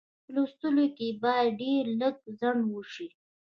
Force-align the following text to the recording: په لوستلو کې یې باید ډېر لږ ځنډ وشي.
په 0.23 0.29
لوستلو 0.35 0.85
کې 0.95 1.05
یې 1.11 1.17
باید 1.23 1.57
ډېر 1.61 1.83
لږ 2.01 2.15
ځنډ 2.39 2.61
وشي. 2.71 3.07